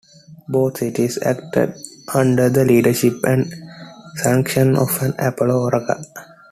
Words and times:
Both 0.49 0.79
cities 0.79 1.19
acted 1.23 1.75
under 2.11 2.49
the 2.49 2.65
leadership 2.65 3.19
and 3.21 3.53
sanction 4.15 4.75
of 4.75 4.99
an 5.03 5.13
Apollo 5.19 5.59
oracle. 5.65 6.03